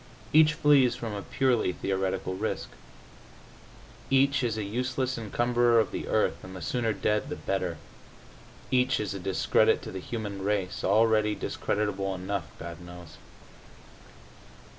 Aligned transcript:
Each 0.33 0.55
flees 0.55 0.95
from 0.95 1.13
a 1.13 1.21
purely 1.21 1.73
theoretical 1.73 2.33
risk. 2.33 2.69
Each 4.09 4.43
is 4.43 4.57
a 4.57 4.63
useless 4.63 5.15
encumberer 5.15 5.79
of 5.79 5.91
the 5.91 6.07
earth, 6.07 6.43
and 6.43 6.55
the 6.55 6.61
sooner 6.63 6.91
dead 6.91 7.29
the 7.29 7.35
better. 7.35 7.77
Each 8.71 8.99
is 8.99 9.13
a 9.13 9.19
discredit 9.19 9.83
to 9.83 9.91
the 9.91 9.99
human 9.99 10.41
race, 10.41 10.83
already 10.83 11.35
discreditable 11.35 12.15
enough, 12.15 12.47
God 12.57 12.81
knows. 12.81 13.17